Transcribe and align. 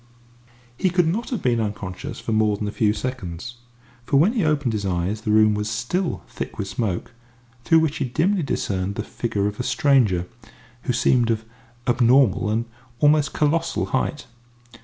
He 0.75 0.89
could 0.89 1.07
not 1.07 1.29
have 1.29 1.43
been 1.43 1.59
unconscious 1.61 2.19
for 2.19 2.31
more 2.31 2.57
than 2.57 2.67
a 2.67 2.71
few 2.71 2.91
seconds, 2.91 3.57
for 4.03 4.17
when 4.17 4.33
he 4.33 4.43
opened 4.43 4.73
his 4.73 4.83
eyes 4.83 5.21
the 5.21 5.29
room 5.31 5.53
was 5.53 5.69
still 5.69 6.23
thick 6.27 6.57
with 6.57 6.67
smoke, 6.67 7.11
through 7.65 7.81
which 7.81 7.97
he 7.97 8.05
dimly 8.05 8.41
discerned 8.41 8.95
the 8.95 9.03
figure 9.03 9.45
of 9.45 9.59
a 9.59 9.63
stranger, 9.63 10.25
who 10.85 10.93
seemed 10.93 11.29
of 11.29 11.45
abnormal 11.85 12.49
and 12.49 12.65
almost 12.99 13.31
colossal 13.33 13.85
height. 13.93 14.25